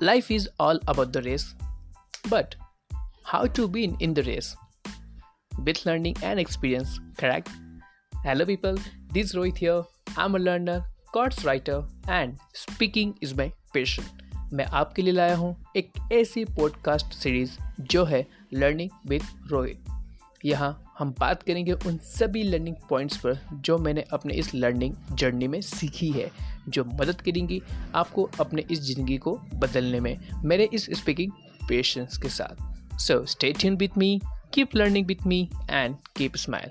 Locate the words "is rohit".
9.30-9.56